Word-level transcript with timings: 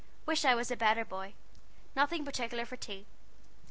Wish 0.25 0.45
I 0.45 0.55
was 0.55 0.71
a 0.71 0.75
beter 0.75 1.05
boy. 1.05 1.35
Nothing 1.95 2.25
pertikeler 2.25 2.65
for 2.65 2.75
tea. 2.75 3.05